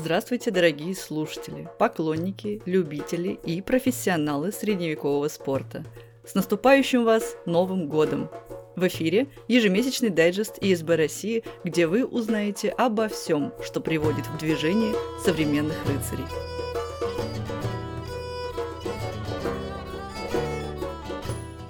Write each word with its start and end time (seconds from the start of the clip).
Здравствуйте, 0.00 0.52
дорогие 0.52 0.94
слушатели, 0.94 1.68
поклонники, 1.76 2.62
любители 2.66 3.30
и 3.44 3.60
профессионалы 3.60 4.52
средневекового 4.52 5.26
спорта. 5.26 5.84
С 6.24 6.36
наступающим 6.36 7.04
вас 7.04 7.34
Новым 7.46 7.88
годом! 7.88 8.30
В 8.76 8.86
эфире 8.86 9.26
ежемесячный 9.48 10.10
дайджест 10.10 10.58
ИСБ 10.60 10.94
России, 10.94 11.42
где 11.64 11.88
вы 11.88 12.04
узнаете 12.04 12.68
обо 12.68 13.08
всем, 13.08 13.52
что 13.60 13.80
приводит 13.80 14.24
в 14.28 14.38
движение 14.38 14.94
современных 15.24 15.76
рыцарей. 15.88 16.26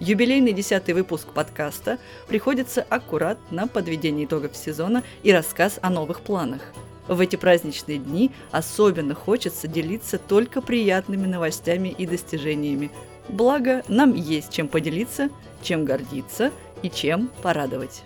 Юбилейный 0.00 0.52
десятый 0.52 0.92
выпуск 0.92 1.28
подкаста 1.32 1.98
приходится 2.26 2.82
аккурат 2.82 3.38
на 3.50 3.66
подведение 3.66 4.26
итогов 4.26 4.54
сезона 4.54 5.02
и 5.22 5.32
рассказ 5.32 5.78
о 5.80 5.88
новых 5.88 6.20
планах– 6.20 6.60
в 7.08 7.20
эти 7.20 7.36
праздничные 7.36 7.98
дни 7.98 8.30
особенно 8.50 9.14
хочется 9.14 9.66
делиться 9.66 10.18
только 10.18 10.60
приятными 10.60 11.26
новостями 11.26 11.88
и 11.88 12.06
достижениями. 12.06 12.90
Благо, 13.28 13.82
нам 13.88 14.14
есть 14.14 14.52
чем 14.52 14.68
поделиться, 14.68 15.30
чем 15.62 15.84
гордиться 15.84 16.52
и 16.82 16.90
чем 16.90 17.30
порадовать. 17.42 18.02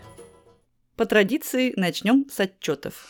По 0.96 1.06
традиции 1.06 1.72
начнем 1.76 2.26
с 2.30 2.40
отчетов. 2.40 3.06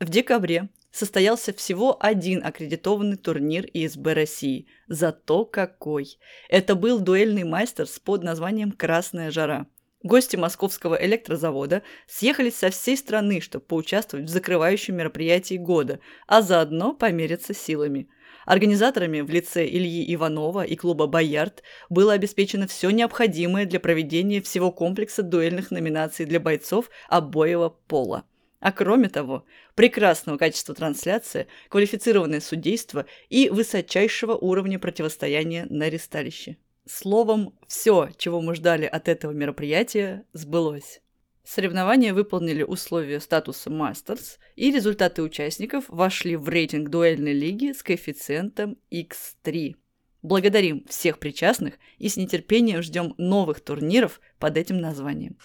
В 0.00 0.08
декабре 0.08 0.68
состоялся 0.90 1.52
всего 1.52 1.96
один 2.00 2.44
аккредитованный 2.44 3.16
турнир 3.16 3.66
ИСБ 3.72 4.14
России. 4.14 4.66
Зато 4.88 5.44
какой! 5.44 6.18
Это 6.48 6.74
был 6.74 6.98
дуэльный 6.98 7.44
мастерс 7.44 7.98
под 7.98 8.22
названием 8.22 8.72
«Красная 8.72 9.30
жара». 9.30 9.66
Гости 10.02 10.36
московского 10.36 10.94
электрозавода 10.94 11.82
съехались 12.06 12.56
со 12.56 12.70
всей 12.70 12.96
страны, 12.96 13.40
чтобы 13.40 13.64
поучаствовать 13.64 14.26
в 14.26 14.32
закрывающем 14.32 14.96
мероприятии 14.96 15.56
года, 15.56 16.00
а 16.26 16.42
заодно 16.42 16.92
помериться 16.92 17.54
силами. 17.54 18.08
Организаторами 18.44 19.22
в 19.22 19.30
лице 19.30 19.66
Ильи 19.66 20.14
Иванова 20.14 20.62
и 20.62 20.76
клуба 20.76 21.08
«Боярд» 21.08 21.64
было 21.88 22.12
обеспечено 22.12 22.68
все 22.68 22.90
необходимое 22.90 23.66
для 23.66 23.80
проведения 23.80 24.40
всего 24.40 24.70
комплекса 24.70 25.22
дуэльных 25.22 25.72
номинаций 25.72 26.26
для 26.26 26.38
бойцов 26.38 26.88
обоего 27.08 27.70
пола. 27.70 28.24
А 28.60 28.72
кроме 28.72 29.08
того, 29.08 29.44
прекрасного 29.74 30.38
качества 30.38 30.74
трансляции, 30.74 31.48
квалифицированное 31.68 32.40
судейство 32.40 33.06
и 33.28 33.48
высочайшего 33.48 34.34
уровня 34.34 34.78
противостояния 34.78 35.66
на 35.68 35.88
ресталище. 35.88 36.56
Словом, 36.88 37.52
все, 37.66 38.10
чего 38.16 38.40
мы 38.40 38.54
ждали 38.54 38.84
от 38.84 39.08
этого 39.08 39.32
мероприятия, 39.32 40.24
сбылось. 40.32 41.00
Соревнования 41.42 42.14
выполнили 42.14 42.62
условия 42.62 43.18
статуса 43.18 43.70
Мастерс, 43.70 44.38
и 44.54 44.70
результаты 44.70 45.22
участников 45.22 45.84
вошли 45.88 46.36
в 46.36 46.48
рейтинг 46.48 46.88
дуэльной 46.88 47.32
лиги 47.32 47.72
с 47.72 47.82
коэффициентом 47.82 48.78
X3. 48.92 49.74
Благодарим 50.22 50.84
всех 50.88 51.18
причастных 51.18 51.74
и 51.98 52.08
с 52.08 52.16
нетерпением 52.16 52.82
ждем 52.82 53.14
новых 53.18 53.60
турниров 53.60 54.20
под 54.38 54.56
этим 54.56 54.78
названием. 54.78 55.36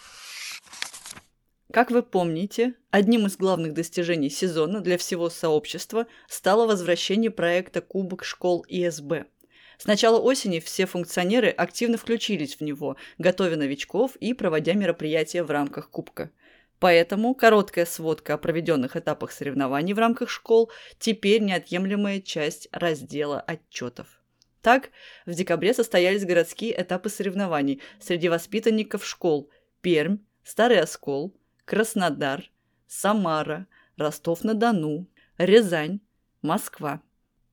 Как 1.73 1.89
вы 1.89 2.03
помните, 2.03 2.75
одним 2.91 3.25
из 3.25 3.35
главных 3.35 3.73
достижений 3.73 4.29
сезона 4.29 4.81
для 4.81 4.97
всего 4.99 5.29
сообщества 5.29 6.05
стало 6.27 6.67
возвращение 6.67 7.31
проекта 7.31 7.81
Кубок 7.81 8.23
школ 8.23 8.63
ИСБ– 8.67 9.25
с 9.81 9.85
начала 9.85 10.19
осени 10.19 10.59
все 10.59 10.85
функционеры 10.85 11.49
активно 11.49 11.97
включились 11.97 12.55
в 12.55 12.61
него, 12.61 12.97
готовя 13.17 13.55
новичков 13.55 14.15
и 14.17 14.35
проводя 14.35 14.73
мероприятия 14.73 15.41
в 15.41 15.49
рамках 15.49 15.89
Кубка. 15.89 16.29
Поэтому 16.77 17.33
короткая 17.33 17.87
сводка 17.87 18.35
о 18.35 18.37
проведенных 18.37 18.95
этапах 18.95 19.31
соревнований 19.31 19.93
в 19.93 19.97
рамках 19.97 20.29
школ 20.29 20.69
теперь 20.99 21.41
неотъемлемая 21.41 22.21
часть 22.21 22.67
раздела 22.71 23.41
отчетов. 23.41 24.21
Так, 24.61 24.91
в 25.25 25.33
декабре 25.33 25.73
состоялись 25.73 26.25
городские 26.25 26.79
этапы 26.79 27.09
соревнований 27.09 27.81
среди 27.99 28.29
воспитанников 28.29 29.03
школ 29.03 29.49
Пермь, 29.81 30.19
Старый 30.43 30.79
Оскол, 30.79 31.35
Краснодар, 31.65 32.51
Самара, 32.85 33.65
Ростов-на-Дону, 33.97 35.07
Рязань, 35.39 36.01
Москва. 36.43 37.01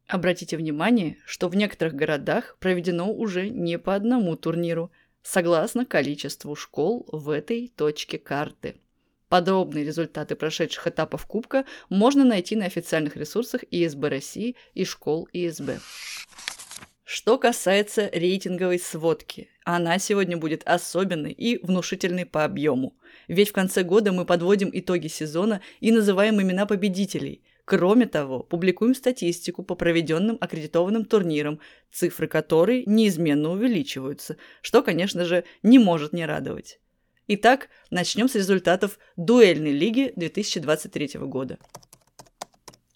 Обратите 0.08 0.56
внимание, 0.56 1.19
что 1.26 1.48
в 1.48 1.54
некоторых 1.54 1.94
городах 1.94 2.56
проведено 2.60 3.12
уже 3.12 3.50
не 3.50 3.78
по 3.78 3.94
одному 3.94 4.36
турниру, 4.36 4.91
согласно 5.22 5.84
количеству 5.84 6.56
школ 6.56 7.06
в 7.12 7.28
этой 7.28 7.69
точке 7.76 8.16
карты. 8.19 8.76
Подробные 9.28 9.84
результаты 9.84 10.34
прошедших 10.34 10.86
этапов 10.86 11.26
Кубка 11.26 11.66
можно 11.91 12.24
найти 12.24 12.56
на 12.56 12.64
официальных 12.64 13.16
ресурсах 13.16 13.62
ИСБ 13.70 14.08
России 14.08 14.56
и 14.72 14.86
школ 14.86 15.28
ИСБ. 15.34 15.78
Что 17.04 17.36
касается 17.36 18.08
рейтинговой 18.10 18.78
сводки, 18.78 19.50
она 19.64 19.98
сегодня 19.98 20.38
будет 20.38 20.62
особенной 20.64 21.32
и 21.32 21.58
внушительной 21.62 22.25
по 22.25 22.44
объему. 22.44 22.96
Ведь 23.28 23.50
в 23.50 23.52
конце 23.52 23.82
года 23.82 24.12
мы 24.12 24.25
подводим 24.25 24.70
итоги 24.72 25.08
сезона 25.08 25.60
и 25.80 25.92
называем 25.92 26.40
имена 26.40 26.64
победителей, 26.64 27.42
Кроме 27.69 28.06
того, 28.06 28.45
публикуем 28.45 28.95
статистику 28.95 29.62
по 29.62 29.75
проведенным 29.75 30.39
аккредитованным 30.41 31.05
турнирам, 31.05 31.61
цифры 31.93 32.27
которой 32.27 32.83
неизменно 32.87 33.51
увеличиваются, 33.51 34.39
что, 34.62 34.83
конечно 34.83 35.27
же, 35.27 35.45
не 35.62 35.79
может 35.79 36.15
не 36.15 36.25
радовать. 36.25 36.81
Итак, 37.27 37.69
начнем 37.91 38.27
с 38.31 38.37
результатов 38.37 38.99
дуэльной 39.17 39.73
лиги 39.73 40.15
2023 40.17 41.21
года. 41.27 41.59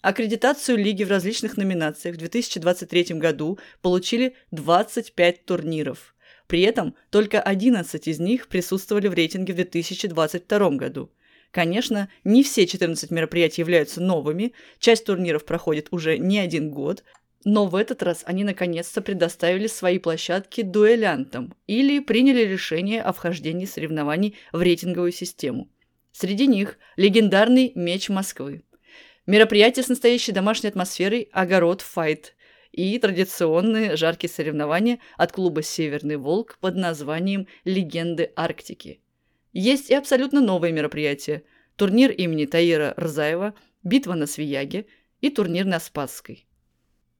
Аккредитацию 0.01 0.79
лиги 0.79 1.03
в 1.03 1.09
различных 1.11 1.55
номинациях 1.55 2.15
в 2.15 2.19
2023 2.19 3.19
году 3.19 3.59
получили 3.83 4.35
25 4.49 5.45
турниров. 5.45 6.15
При 6.47 6.61
этом 6.61 6.95
только 7.11 7.39
11 7.39 8.07
из 8.07 8.19
них 8.19 8.47
присутствовали 8.47 9.07
в 9.07 9.13
рейтинге 9.13 9.53
в 9.53 9.57
2022 9.57 10.69
году– 10.71 11.11
Конечно, 11.53 12.09
не 12.23 12.41
все 12.41 12.65
14 12.65 13.11
мероприятий 13.11 13.61
являются 13.61 14.01
новыми, 14.01 14.53
часть 14.79 15.05
турниров 15.05 15.45
проходит 15.45 15.87
уже 15.91 16.17
не 16.17 16.39
один 16.39 16.71
год, 16.71 17.03
но 17.45 17.67
в 17.67 17.75
этот 17.75 18.01
раз 18.01 18.23
они 18.25 18.43
наконец-то 18.43 19.03
предоставили 19.03 19.67
свои 19.67 19.99
площадки 19.99 20.63
дуэлянтам 20.63 21.53
или 21.67 21.99
приняли 21.99 22.41
решение 22.41 23.03
о 23.03 23.13
вхождении 23.13 23.65
соревнований 23.65 24.35
в 24.51 24.63
рейтинговую 24.63 25.11
систему. 25.11 25.69
Среди 26.11 26.47
них 26.47 26.79
легендарный 26.95 27.71
«Меч 27.75 28.09
Москвы», 28.09 28.63
мероприятие 29.27 29.83
с 29.83 29.89
настоящей 29.89 30.31
домашней 30.31 30.69
атмосферой 30.69 31.29
«Огород 31.31 31.81
Файт», 31.81 32.33
и 32.71 32.97
традиционные 32.97 33.95
жаркие 33.95 34.31
соревнования 34.31 34.97
от 35.17 35.31
клуба 35.31 35.61
«Северный 35.61 36.17
Волк» 36.17 36.57
под 36.59 36.75
названием 36.75 37.45
«Легенды 37.63 38.31
Арктики». 38.35 39.02
Есть 39.53 39.91
и 39.91 39.93
абсолютно 39.93 40.41
новые 40.41 40.73
мероприятия. 40.73 41.43
Турнир 41.75 42.11
имени 42.11 42.45
Таира 42.45 42.93
Рзаева, 42.99 43.53
битва 43.83 44.15
на 44.15 44.25
Свияге 44.25 44.87
и 45.21 45.29
турнир 45.29 45.65
на 45.65 45.79
Спасской. 45.79 46.47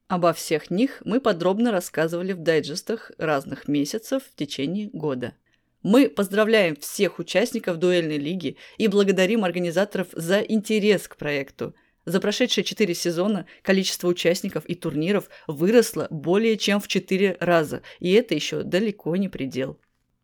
Обо 0.07 0.33
всех 0.33 0.69
них 0.69 1.01
мы 1.05 1.21
подробно 1.21 1.71
рассказывали 1.71 2.33
в 2.33 2.39
дайджестах 2.39 3.11
разных 3.17 3.67
месяцев 3.67 4.23
в 4.23 4.35
течение 4.35 4.89
года. 4.91 5.35
Мы 5.83 6.09
поздравляем 6.09 6.75
всех 6.75 7.19
участников 7.19 7.77
дуэльной 7.77 8.17
лиги 8.17 8.57
и 8.77 8.87
благодарим 8.87 9.43
организаторов 9.43 10.07
за 10.13 10.39
интерес 10.39 11.07
к 11.07 11.17
проекту. 11.17 11.75
За 12.05 12.19
прошедшие 12.19 12.63
четыре 12.63 12.93
сезона 12.93 13.45
количество 13.61 14.07
участников 14.07 14.65
и 14.65 14.75
турниров 14.75 15.29
выросло 15.47 16.07
более 16.09 16.57
чем 16.57 16.79
в 16.79 16.87
четыре 16.87 17.37
раза, 17.39 17.81
и 17.99 18.11
это 18.11 18.33
еще 18.33 18.63
далеко 18.63 19.15
не 19.15 19.29
предел. 19.29 19.79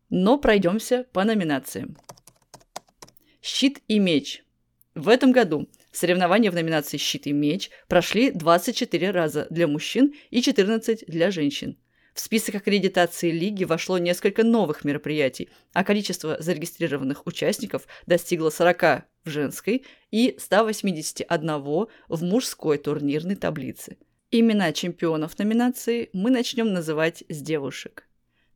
Но 0.09 0.37
пройдемся 0.37 1.05
по 1.13 1.23
номинациям. 1.23 1.97
Щит 3.41 3.79
и 3.87 3.99
меч. 3.99 4.43
В 4.95 5.07
этом 5.07 5.31
году 5.31 5.69
соревнования 5.91 6.51
в 6.51 6.55
номинации 6.55 6.97
«Щит 6.97 7.27
и 7.27 7.31
меч» 7.31 7.69
прошли 7.87 8.31
24 8.31 9.11
раза 9.11 9.47
для 9.49 9.67
мужчин 9.67 10.13
и 10.29 10.41
14 10.41 11.05
для 11.07 11.31
женщин. 11.31 11.77
В 12.13 12.19
список 12.19 12.55
аккредитации 12.55 13.31
лиги 13.31 13.63
вошло 13.63 13.97
несколько 13.97 14.43
новых 14.43 14.83
мероприятий, 14.83 15.49
а 15.71 15.83
количество 15.83 16.41
зарегистрированных 16.41 17.25
участников 17.25 17.87
достигло 18.07 18.49
40 18.49 19.05
в 19.23 19.29
женской 19.29 19.85
и 20.11 20.35
181 20.37 21.61
в 22.09 22.23
мужской 22.23 22.77
турнирной 22.77 23.35
таблице. 23.35 23.97
Имена 24.31 24.73
чемпионов 24.73 25.39
номинации 25.39 26.09
мы 26.11 26.29
начнем 26.29 26.73
называть 26.73 27.23
с 27.29 27.41
девушек. 27.41 28.08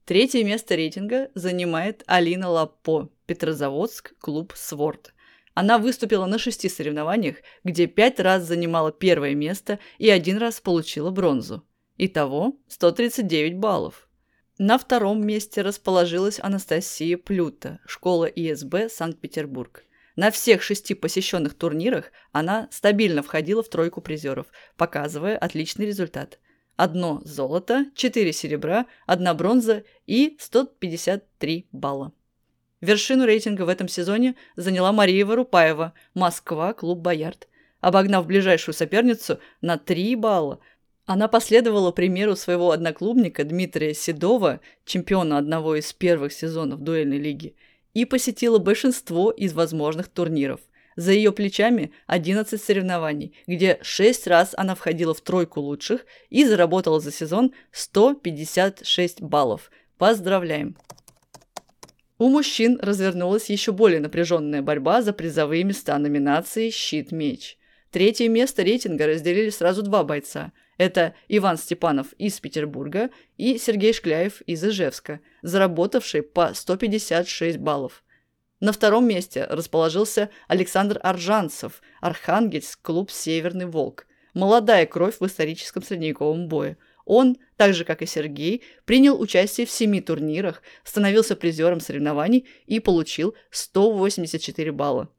Третье 0.05 0.43
место 0.43 0.75
рейтинга 0.75 1.29
занимает 1.33 2.03
Алина 2.07 2.49
Лапо, 2.49 3.09
Петрозаводск, 3.25 4.13
клуб 4.19 4.51
«Сворд». 4.53 5.13
Она 5.53 5.77
выступила 5.77 6.25
на 6.25 6.37
шести 6.37 6.67
соревнованиях, 6.67 7.37
где 7.63 7.87
пять 7.87 8.19
раз 8.19 8.43
занимала 8.43 8.91
первое 8.91 9.33
место 9.33 9.79
и 9.99 10.09
один 10.09 10.39
раз 10.39 10.59
получила 10.59 11.09
бронзу. 11.09 11.65
Итого 11.97 12.57
139 12.67 13.55
баллов. 13.55 14.09
На 14.57 14.77
втором 14.77 15.25
месте 15.25 15.61
расположилась 15.61 16.39
Анастасия 16.41 17.17
Плюта, 17.17 17.79
школа 17.85 18.25
ИСБ 18.25 18.89
Санкт-Петербург. 18.89 19.85
На 20.17 20.31
всех 20.31 20.61
шести 20.61 20.95
посещенных 20.95 21.53
турнирах 21.53 22.11
она 22.33 22.67
стабильно 22.71 23.23
входила 23.23 23.63
в 23.63 23.69
тройку 23.69 24.01
призеров, 24.01 24.47
показывая 24.75 25.37
отличный 25.37 25.85
результат. 25.85 26.39
Одно 26.83 27.21
золото, 27.23 27.85
четыре 27.95 28.33
серебра, 28.33 28.87
одна 29.05 29.33
бронза 29.33 29.85
и 30.05 30.35
153 30.37 31.67
балла. 31.71 32.11
Вершину 32.81 33.23
рейтинга 33.23 33.61
в 33.61 33.69
этом 33.69 33.87
сезоне 33.87 34.35
заняла 34.57 34.91
Мария 34.91 35.25
Варупаева, 35.25 35.93
Москва, 36.13 36.73
клуб 36.73 36.99
«Боярд». 36.99 37.47
Обогнав 37.79 38.27
ближайшую 38.27 38.75
соперницу 38.75 39.39
на 39.61 39.77
3 39.77 40.17
балла, 40.17 40.59
она 41.05 41.29
последовала 41.29 41.93
примеру 41.93 42.35
своего 42.35 42.71
одноклубника 42.71 43.45
Дмитрия 43.45 43.93
Седова, 43.93 44.59
чемпиона 44.83 45.37
одного 45.37 45.77
из 45.77 45.93
первых 45.93 46.33
сезонов 46.33 46.81
дуэльной 46.81 47.17
лиги, 47.17 47.55
и 47.93 48.03
посетила 48.03 48.57
большинство 48.57 49.31
из 49.31 49.53
возможных 49.53 50.09
турниров. 50.09 50.59
За 50.95 51.11
ее 51.11 51.31
плечами 51.31 51.91
11 52.07 52.61
соревнований, 52.61 53.35
где 53.47 53.79
6 53.81 54.27
раз 54.27 54.53
она 54.55 54.75
входила 54.75 55.13
в 55.13 55.21
тройку 55.21 55.61
лучших 55.61 56.05
и 56.29 56.45
заработала 56.45 56.99
за 56.99 57.11
сезон 57.11 57.53
156 57.71 59.21
баллов. 59.21 59.71
Поздравляем! 59.97 60.77
У 62.19 62.29
мужчин 62.29 62.79
развернулась 62.81 63.49
еще 63.49 63.71
более 63.71 63.99
напряженная 63.99 64.61
борьба 64.61 65.01
за 65.01 65.13
призовые 65.13 65.63
места 65.63 65.97
номинации 65.97 66.69
«Щит-меч». 66.69 67.57
Третье 67.91 68.29
место 68.29 68.63
рейтинга 68.63 69.07
разделили 69.07 69.49
сразу 69.49 69.81
два 69.81 70.03
бойца. 70.03 70.51
Это 70.77 71.15
Иван 71.27 71.57
Степанов 71.57 72.13
из 72.13 72.39
Петербурга 72.39 73.09
и 73.37 73.57
Сергей 73.57 73.93
Шкляев 73.93 74.41
из 74.41 74.63
Ижевска, 74.63 75.19
заработавшие 75.41 76.23
по 76.23 76.53
156 76.53 77.57
баллов. 77.57 78.03
На 78.63 78.71
втором 78.71 79.05
месте 79.05 79.45
расположился 79.49 80.29
Александр 80.47 80.97
Аржанцев, 81.03 81.81
Архангельск, 81.99 82.79
клуб 82.81 83.11
«Северный 83.11 83.65
волк». 83.65 84.07
Молодая 84.33 84.85
кровь 84.85 85.19
в 85.19 85.25
историческом 85.25 85.83
средневековом 85.83 86.47
бое– 86.47 86.77
он, 87.05 87.35
так 87.57 87.73
же 87.73 87.83
как 87.83 88.01
и 88.01 88.05
Сергей, 88.05 88.63
принял 88.85 89.19
участие 89.19 89.67
в 89.67 89.69
семи 89.69 89.99
турнирах, 89.99 90.61
становился 90.85 91.35
призером 91.35 91.81
соревнований 91.81 92.47
и 92.65 92.79
получил 92.79 93.35
184 93.51 94.71
балла. 94.71 95.09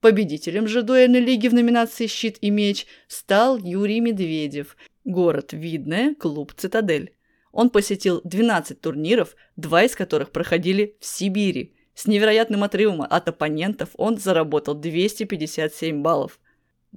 Победителем 0.00 0.66
же 0.66 0.80
дуэльной 0.80 1.20
лиги 1.20 1.48
в 1.48 1.52
номинации 1.52 2.06
«Щит 2.06 2.38
и 2.40 2.48
меч» 2.48 2.86
стал 3.08 3.58
Юрий 3.58 4.00
Медведев, 4.00 4.74
город 5.04 5.52
Видное, 5.52 6.14
клуб 6.14 6.54
«Цитадель». 6.56 7.12
Он 7.52 7.68
посетил 7.68 8.22
12 8.24 8.80
турниров, 8.80 9.36
два 9.56 9.82
из 9.82 9.94
которых 9.94 10.30
проходили 10.32 10.96
в 10.98 11.04
Сибири. 11.04 11.75
С 11.96 12.06
невероятным 12.06 12.62
отрывом 12.62 13.02
от 13.02 13.28
оппонентов 13.28 13.88
он 13.94 14.18
заработал 14.18 14.74
257 14.74 16.00
баллов– 16.00 16.38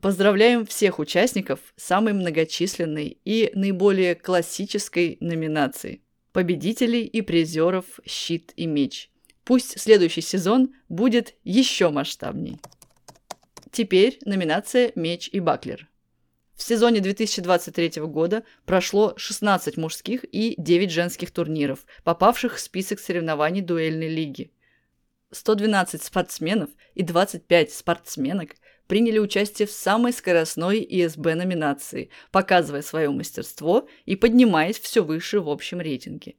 Поздравляем 0.01 0.65
всех 0.65 0.99
участников 0.99 1.59
самой 1.75 2.13
многочисленной 2.13 3.17
и 3.25 3.51
наиболее 3.53 4.15
классической 4.15 5.17
номинации. 5.19 6.01
Победителей 6.31 7.03
и 7.03 7.21
призеров 7.21 7.85
«Щит 8.05 8.53
и 8.55 8.65
меч». 8.65 9.11
Пусть 9.43 9.77
следующий 9.77 10.21
сезон 10.21 10.73
будет 10.87 11.35
еще 11.43 11.89
масштабней. 11.89 12.59
Теперь 13.71 14.19
номинация 14.23 14.93
«Меч 14.95 15.29
и 15.33 15.41
Баклер». 15.41 15.89
В 16.55 16.61
сезоне 16.63 17.01
2023 17.01 18.01
года 18.03 18.43
прошло 18.65 19.15
16 19.17 19.75
мужских 19.75 20.23
и 20.31 20.55
9 20.57 20.91
женских 20.91 21.31
турниров, 21.31 21.85
попавших 22.03 22.55
в 22.55 22.59
список 22.59 22.99
соревнований 22.99 23.61
дуэльной 23.61 24.09
лиги. 24.09 24.51
112 25.31 26.01
спортсменов 26.01 26.69
и 26.95 27.03
25 27.03 27.71
спортсменок 27.71 28.55
приняли 28.87 29.19
участие 29.19 29.67
в 29.67 29.71
самой 29.71 30.11
скоростной 30.11 30.79
ИСБ 30.79 31.35
номинации, 31.35 32.09
показывая 32.31 32.81
свое 32.81 33.09
мастерство 33.11 33.87
и 34.05 34.15
поднимаясь 34.15 34.79
все 34.79 35.03
выше 35.03 35.39
в 35.39 35.49
общем 35.49 35.79
рейтинге. 35.79 36.35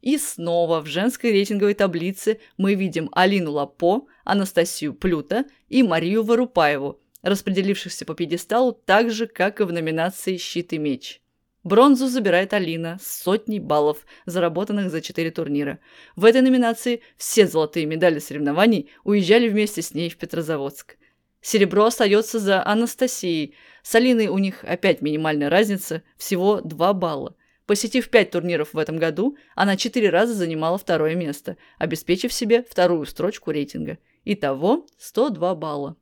И 0.00 0.18
снова 0.18 0.80
в 0.80 0.86
женской 0.86 1.30
рейтинговой 1.30 1.74
таблице 1.74 2.40
мы 2.56 2.74
видим 2.74 3.08
Алину 3.12 3.52
Лапо, 3.52 4.08
Анастасию 4.24 4.94
Плюта 4.94 5.44
и 5.68 5.84
Марию 5.84 6.24
Варупаеву, 6.24 7.00
распределившихся 7.22 8.04
по 8.04 8.14
пьедесталу 8.14 8.72
так 8.72 9.12
же, 9.12 9.28
как 9.28 9.60
и 9.60 9.64
в 9.64 9.72
номинации 9.72 10.36
«Щит 10.36 10.72
и 10.72 10.78
меч». 10.78 11.21
Бронзу 11.64 12.08
забирает 12.08 12.52
Алина 12.54 12.98
с 13.00 13.22
сотней 13.22 13.60
баллов, 13.60 14.04
заработанных 14.26 14.90
за 14.90 15.00
четыре 15.00 15.30
турнира. 15.30 15.78
В 16.16 16.24
этой 16.24 16.40
номинации 16.40 17.02
все 17.16 17.46
золотые 17.46 17.86
медали 17.86 18.18
соревнований 18.18 18.90
уезжали 19.04 19.48
вместе 19.48 19.80
с 19.80 19.94
ней 19.94 20.10
в 20.10 20.16
Петрозаводск. 20.16 20.96
Серебро 21.40 21.84
остается 21.84 22.40
за 22.40 22.64
Анастасией. 22.66 23.54
С 23.82 23.94
Алиной 23.94 24.26
у 24.26 24.38
них 24.38 24.64
опять 24.64 25.02
минимальная 25.02 25.50
разница, 25.50 26.02
всего 26.16 26.60
2 26.60 26.92
балла. 26.94 27.36
Посетив 27.66 28.10
5 28.10 28.30
турниров 28.30 28.74
в 28.74 28.78
этом 28.78 28.96
году, 28.96 29.36
она 29.54 29.76
4 29.76 30.10
раза 30.10 30.34
занимала 30.34 30.78
второе 30.78 31.14
место, 31.14 31.56
обеспечив 31.78 32.32
себе 32.32 32.64
вторую 32.68 33.06
строчку 33.06 33.52
рейтинга. 33.52 33.98
Итого 34.24 34.86
102 34.98 35.54
балла. 35.54 35.96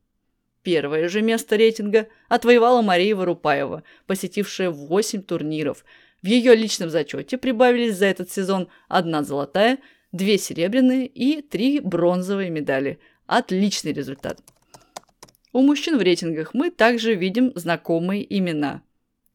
Первое 0.62 1.08
же 1.08 1.22
место 1.22 1.56
рейтинга 1.56 2.08
отвоевала 2.28 2.82
Мария 2.82 3.16
Варупаева, 3.16 3.82
посетившая 4.06 4.70
8 4.70 5.22
турниров. 5.22 5.84
В 6.22 6.26
ее 6.26 6.54
личном 6.54 6.90
зачете 6.90 7.38
прибавились 7.38 7.96
за 7.96 8.06
этот 8.06 8.30
сезон 8.30 8.68
одна 8.88 9.22
золотая, 9.22 9.78
две 10.12 10.36
серебряные 10.36 11.06
и 11.06 11.40
три 11.40 11.80
бронзовые 11.80 12.50
медали. 12.50 12.98
Отличный 13.26 13.92
результат. 13.92 14.40
У 15.52 15.62
мужчин 15.62 15.98
в 15.98 16.02
рейтингах 16.02 16.52
мы 16.52 16.70
также 16.70 17.14
видим 17.14 17.52
знакомые 17.54 18.26
имена. 18.38 18.82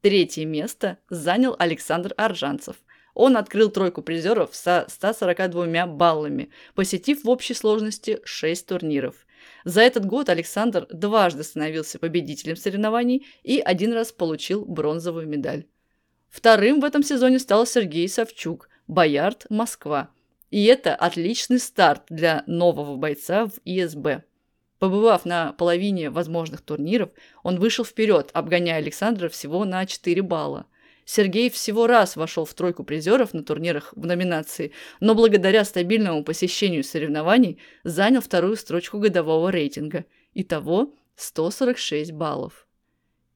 Третье 0.01 0.45
место 0.45 1.00
занял 1.10 1.56
Александр 1.57 2.13
Аржанцев. 2.18 2.75
Он 3.16 3.38
открыл 3.38 3.71
тройку 3.71 4.01
призеров 4.04 4.54
со 4.54 4.86
142 4.88 5.88
баллами, 5.88 6.51
посетив 6.75 7.24
в 7.24 7.30
общей 7.30 7.54
сложности 7.54 8.19
6 8.24 8.68
турниров. 8.68 9.25
За 9.63 9.81
этот 9.81 10.06
год 10.06 10.30
Александр 10.30 10.88
дважды 10.92 11.44
становился 11.44 12.00
победителем 12.00 12.56
соревнований 12.56 13.25
и 13.44 13.59
один 13.59 13.94
раз 13.94 14.12
получил 14.12 14.65
бронзовую 14.65 15.27
медаль. 15.27 15.65
Вторым 16.30 16.81
в 16.81 16.86
этом 16.86 17.01
сезоне 17.01 17.39
стал 17.39 17.65
Сергей 17.65 18.09
Савчук, 18.09 18.69
Боярд, 18.88 19.45
Москва. 19.50 20.09
И 20.51 20.65
это 20.65 20.94
отличный 20.94 21.59
старт 21.59 22.03
для 22.09 22.44
нового 22.45 22.97
бойца 22.97 23.47
в 23.47 23.53
ИСБ. 23.65 24.24
Побывав 24.80 25.25
на 25.25 25.53
половине 25.53 26.09
возможных 26.09 26.62
турниров, 26.62 27.09
он 27.44 27.57
вышел 27.57 27.85
вперед, 27.85 28.30
обгоняя 28.33 28.78
Александра 28.78 29.30
всего 29.30 29.66
на 29.66 29.85
4 29.85 30.21
балла. 30.21 30.66
Сергей 31.06 31.50
всего 31.50 31.88
раз 31.88 32.16
вошел 32.16 32.45
в 32.45 32.54
тройку 32.54 32.83
призеров 32.83 33.33
на 33.33 33.44
турнирах 33.44 33.94
в 33.95 34.06
номинации, 34.06 34.71
но 35.00 35.16
благодаря 35.16 35.64
стабильному 35.64 36.24
посещению 36.24 36.83
соревнований 36.83 37.59
занял 37.83 38.21
вторую 38.21 38.56
строчку 38.56 38.97
годового 39.00 39.50
рейтинга. 39.50 40.06
Итого 40.33 40.94
146 41.16 42.12
баллов. 42.12 42.68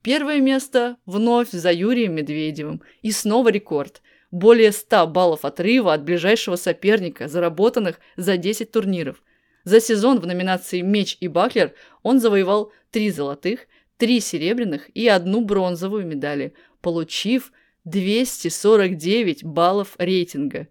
Первое 0.02 0.40
место 0.40 0.96
вновь 1.06 1.50
за 1.50 1.72
Юрием 1.72 2.14
Медведевым. 2.14 2.82
И 3.02 3.12
снова 3.12 3.48
рекорд. 3.50 4.02
Более 4.30 4.72
100 4.72 5.06
баллов 5.06 5.44
отрыва 5.44 5.94
от 5.94 6.02
ближайшего 6.02 6.56
соперника, 6.56 7.28
заработанных 7.28 8.00
за 8.16 8.36
10 8.36 8.70
турниров– 8.70 9.22
за 9.64 9.80
сезон 9.80 10.20
в 10.20 10.26
номинации 10.26 10.80
«Меч 10.80 11.16
и 11.20 11.28
Баклер» 11.28 11.74
он 12.02 12.18
завоевал 12.18 12.72
три 12.90 13.10
золотых, 13.10 13.66
три 13.98 14.20
серебряных 14.20 14.88
и 14.94 15.06
одну 15.06 15.44
бронзовую 15.44 16.06
медали, 16.06 16.54
получив 16.80 17.52
249 17.84 19.44
баллов 19.44 19.94
рейтинга. 19.98 20.68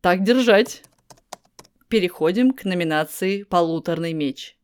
Так 0.00 0.22
держать! 0.22 0.82
Переходим 1.88 2.52
к 2.52 2.64
номинации 2.64 3.42
«Полуторный 3.42 4.12
меч». 4.12 4.56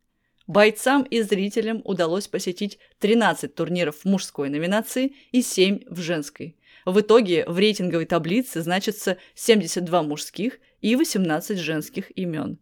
Бойцам 0.47 1.03
и 1.03 1.21
зрителям 1.23 1.83
удалось 1.85 2.29
посетить 2.29 2.79
13 3.01 3.53
турниров 3.55 3.97
в 3.97 4.05
мужской 4.05 4.49
номинации 4.49 5.15
и 5.33 5.43
7 5.43 5.81
в 5.91 6.01
женской. 6.01 6.57
В 6.85 7.01
итоге 7.01 7.45
в 7.49 7.59
рейтинговой 7.59 8.07
таблице 8.07 8.63
значится 8.63 9.19
72 9.35 10.03
мужских 10.05 10.61
и 10.81 10.95
18 10.95 11.59
женских 11.59 12.17
имен. 12.17 12.59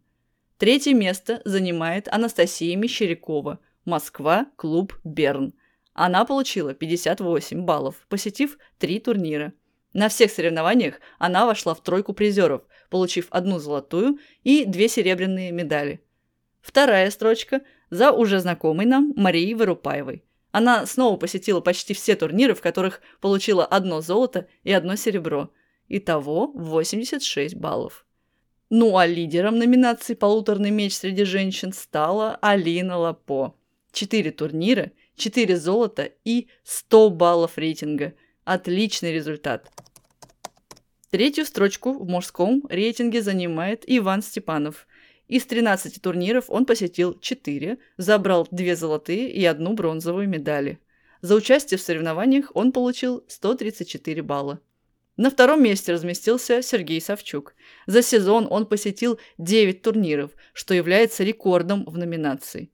Третье 0.57 0.95
место 0.95 1.41
занимает 1.45 2.07
Анастасия 2.07 2.75
Мещерякова, 2.75 3.59
Москва, 3.85 4.47
клуб 4.55 4.99
«Берн». 5.03 5.53
Она 5.95 6.25
получила 6.25 6.73
58 6.73 7.61
баллов, 7.61 7.95
посетив 8.09 8.57
три 8.77 8.99
турнира. 8.99 9.53
На 9.93 10.09
всех 10.09 10.29
соревнованиях 10.29 10.99
она 11.17 11.45
вошла 11.45 11.73
в 11.73 11.81
тройку 11.81 12.13
призеров, 12.13 12.63
получив 12.89 13.27
одну 13.29 13.59
золотую 13.59 14.19
и 14.43 14.65
две 14.65 14.89
серебряные 14.89 15.53
медали. 15.53 16.01
Вторая 16.61 17.09
строчка 17.11 17.61
за 17.89 18.11
уже 18.11 18.41
знакомой 18.41 18.85
нам 18.85 19.13
Марией 19.15 19.53
Вырупаевой. 19.53 20.25
Она 20.51 20.85
снова 20.85 21.15
посетила 21.15 21.61
почти 21.61 21.93
все 21.93 22.17
турниры, 22.17 22.55
в 22.55 22.61
которых 22.61 23.01
получила 23.21 23.65
одно 23.65 24.01
золото 24.01 24.47
и 24.63 24.73
одно 24.73 24.97
серебро. 24.97 25.49
Итого 25.87 26.51
86 26.55 27.55
баллов. 27.55 28.05
Ну 28.69 28.97
а 28.97 29.05
лидером 29.05 29.57
номинации 29.59 30.13
«Полуторный 30.13 30.71
меч 30.71 30.95
среди 30.95 31.23
женщин» 31.23 31.71
стала 31.71 32.37
Алина 32.41 32.97
Лапо. 32.97 33.55
Четыре 33.93 34.31
турнира, 34.31 34.91
четыре 35.15 35.57
золота 35.57 36.11
и 36.23 36.47
100 36.63 37.09
баллов 37.11 37.57
рейтинга. 37.57 38.13
Отличный 38.43 39.13
результат. 39.13 39.71
Третью 41.09 41.45
строчку 41.45 41.93
в 41.93 42.07
мужском 42.07 42.65
рейтинге 42.69 43.21
занимает 43.21 43.83
Иван 43.87 44.21
Степанов. 44.21 44.87
Из 45.27 45.45
13 45.45 46.01
турниров 46.01 46.45
он 46.49 46.65
посетил 46.65 47.17
4, 47.19 47.77
забрал 47.97 48.47
2 48.51 48.75
золотые 48.75 49.31
и 49.31 49.43
одну 49.45 49.73
бронзовую 49.73 50.29
медали. 50.29 50.79
За 51.21 51.35
участие 51.35 51.77
в 51.77 51.81
соревнованиях 51.81 52.51
он 52.53 52.71
получил 52.71 53.23
134 53.27 54.21
балла. 54.21 54.61
На 55.17 55.29
втором 55.29 55.63
месте 55.63 55.93
разместился 55.93 56.61
Сергей 56.61 56.99
Савчук. 56.99 57.55
За 57.87 58.01
сезон 58.01 58.47
он 58.49 58.65
посетил 58.65 59.17
9 59.37 59.81
турниров, 59.81 60.31
что 60.53 60.73
является 60.73 61.23
рекордом 61.23 61.85
в 61.85 61.97
номинации. 61.97 62.69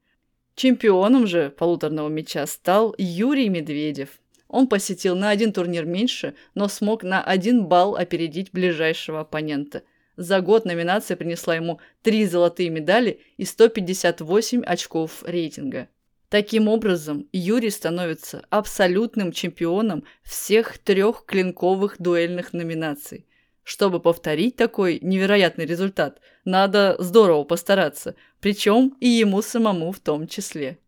Чемпионом 0.55 1.27
же 1.27 1.49
полуторного 1.49 2.09
мяча 2.09 2.45
стал 2.45 2.93
Юрий 2.97 3.49
Медведев. 3.49 4.19
Он 4.47 4.67
посетил 4.67 5.15
на 5.15 5.29
один 5.29 5.53
турнир 5.53 5.85
меньше, 5.85 6.35
но 6.55 6.67
смог 6.67 7.03
на 7.03 7.23
один 7.23 7.65
балл 7.65 7.95
опередить 7.95 8.51
ближайшего 8.51 9.21
оппонента. 9.21 9.83
За 10.17 10.41
год 10.41 10.65
номинация 10.65 11.15
принесла 11.15 11.55
ему 11.55 11.79
три 12.01 12.25
золотые 12.25 12.69
медали 12.69 13.21
и 13.37 13.45
158 13.45 14.61
очков 14.63 15.23
рейтинга. 15.25 15.87
Таким 16.29 16.67
образом, 16.67 17.27
Юрий 17.31 17.69
становится 17.69 18.45
абсолютным 18.49 19.31
чемпионом 19.31 20.03
всех 20.21 20.77
трех 20.77 21.25
клинковых 21.25 21.95
дуэльных 21.97 22.53
номинаций. 22.53 23.25
Чтобы 23.63 23.99
повторить 23.99 24.55
такой 24.55 24.99
невероятный 25.01 25.65
результат, 25.65 26.19
надо 26.45 26.95
здорово 26.99 27.43
постараться, 27.43 28.15
причем 28.39 28.95
и 28.99 29.07
ему 29.07 29.41
самому 29.41 29.91
в 29.91 29.99
том 29.99 30.27
числе. 30.27 30.79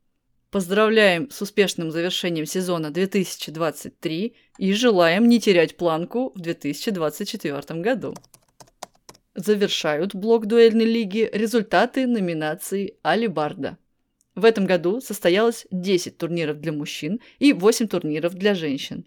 Поздравляем 0.50 1.30
с 1.32 1.42
успешным 1.42 1.92
завершением 1.92 2.46
сезона 2.46 2.92
2023 2.92 4.36
и 4.60 4.74
желаем 4.74 5.28
не 5.28 5.40
терять 5.40 5.78
планку 5.78 6.32
в 6.36 6.40
2024 6.40 7.82
году. 7.82 8.14
Завершают 9.34 10.14
блок 10.14 10.46
дуэльной 10.46 10.86
лиги 10.86 11.28
результаты 11.34 12.06
номинации 12.06 12.98
Алибарда. 13.02 13.80
В 14.36 14.46
этом 14.46 14.66
году 14.66 15.02
состоялось 15.02 15.66
10 15.72 16.18
турниров 16.18 16.60
для 16.60 16.72
мужчин 16.72 17.20
и 17.40 17.54
8 17.54 17.88
турниров 17.88 18.36
для 18.36 18.54
женщин. 18.54 19.06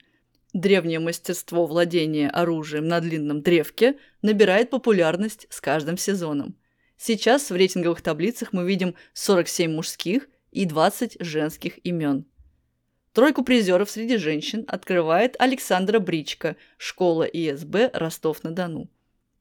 Древнее 0.56 1.00
мастерство 1.00 1.66
владения 1.66 2.30
оружием 2.30 2.88
на 2.88 3.00
длинном 3.00 3.42
древке 3.42 3.98
набирает 4.22 4.70
популярность 4.70 5.46
с 5.50 5.60
каждым 5.60 5.98
сезоном. 5.98 6.56
Сейчас 6.96 7.50
в 7.50 7.54
рейтинговых 7.54 8.00
таблицах 8.00 8.54
мы 8.54 8.66
видим 8.66 8.94
47 9.12 9.70
мужских 9.70 10.30
и 10.52 10.64
20 10.64 11.18
женских 11.20 11.84
имен. 11.84 12.24
Тройку 13.12 13.44
призеров 13.44 13.90
среди 13.90 14.16
женщин 14.16 14.64
открывает 14.66 15.36
Александра 15.38 15.98
Бричка, 15.98 16.56
школа 16.78 17.24
ИСБ 17.24 17.90
Ростов-на-Дону. 17.92 18.88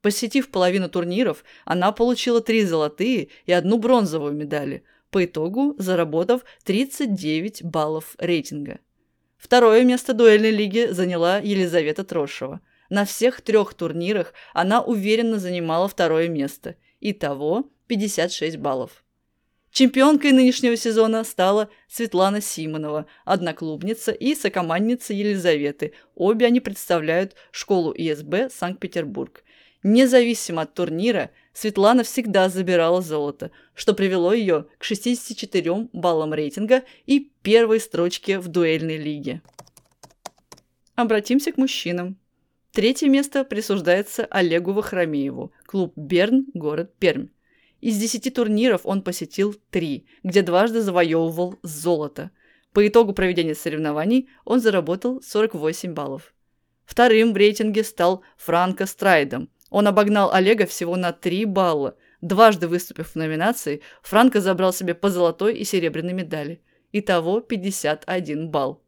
Посетив 0.02 0.50
половину 0.50 0.90
турниров, 0.90 1.44
она 1.64 1.92
получила 1.92 2.42
три 2.42 2.62
золотые 2.62 3.28
и 3.46 3.52
одну 3.52 3.78
бронзовую 3.78 4.34
медали– 4.34 4.84
по 5.10 5.24
итогу 5.24 5.74
заработав 5.78 6.44
39 6.64 7.62
баллов 7.62 8.16
рейтинга. 8.18 8.80
Второе 9.46 9.84
место 9.84 10.12
дуэльной 10.12 10.50
лиги 10.50 10.88
заняла 10.90 11.38
Елизавета 11.38 12.02
Трошева. 12.02 12.60
На 12.90 13.04
всех 13.04 13.40
трех 13.42 13.74
турнирах 13.74 14.34
она 14.54 14.82
уверенно 14.82 15.38
занимала 15.38 15.86
второе 15.86 16.26
место. 16.26 16.74
Итого 17.00 17.70
56 17.86 18.56
баллов. 18.56 19.04
Чемпионкой 19.70 20.32
нынешнего 20.32 20.76
сезона 20.76 21.22
стала 21.22 21.70
Светлана 21.86 22.40
Симонова, 22.40 23.06
одноклубница 23.24 24.10
и 24.10 24.34
сокомандница 24.34 25.12
Елизаветы. 25.14 25.92
Обе 26.16 26.46
они 26.46 26.58
представляют 26.58 27.36
школу 27.52 27.94
ИСБ 27.96 28.50
Санкт-Петербург. 28.50 29.44
Независимо 29.84 30.62
от 30.62 30.74
турнира, 30.74 31.30
Светлана 31.56 32.04
всегда 32.04 32.50
забирала 32.50 33.00
золото, 33.00 33.50
что 33.74 33.94
привело 33.94 34.34
ее 34.34 34.66
к 34.76 34.84
64 34.84 35.88
баллам 35.94 36.34
рейтинга 36.34 36.82
и 37.06 37.30
первой 37.40 37.80
строчке 37.80 38.38
в 38.38 38.48
дуэльной 38.48 38.98
лиге. 38.98 39.40
Обратимся 40.96 41.52
к 41.52 41.56
мужчинам. 41.56 42.18
Третье 42.72 43.08
место 43.08 43.42
присуждается 43.42 44.26
Олегу 44.26 44.74
Вахрамееву, 44.74 45.50
клуб 45.64 45.94
«Берн», 45.96 46.44
город 46.52 46.92
Пермь. 46.98 47.28
Из 47.80 47.96
10 47.96 48.34
турниров 48.34 48.82
он 48.84 49.00
посетил 49.00 49.56
3, 49.70 50.04
где 50.24 50.42
дважды 50.42 50.82
завоевывал 50.82 51.58
золото. 51.62 52.32
По 52.74 52.86
итогу 52.86 53.14
проведения 53.14 53.54
соревнований 53.54 54.28
он 54.44 54.60
заработал 54.60 55.22
48 55.22 55.94
баллов. 55.94 56.34
Вторым 56.84 57.32
в 57.32 57.36
рейтинге 57.38 57.82
стал 57.82 58.20
Франко 58.36 58.84
Страйдом– 58.84 59.48
он 59.76 59.86
обогнал 59.86 60.32
Олега 60.32 60.64
всего 60.64 60.96
на 60.96 61.12
3 61.12 61.44
балла. 61.44 61.96
Дважды 62.22 62.66
выступив 62.66 63.10
в 63.10 63.16
номинации, 63.16 63.82
Франко 64.02 64.40
забрал 64.40 64.72
себе 64.72 64.94
по 64.94 65.10
золотой 65.10 65.54
и 65.54 65.64
серебряной 65.64 66.14
медали. 66.14 66.62
Итого 66.92 67.40
51 67.40 68.48
балл. 68.48 68.82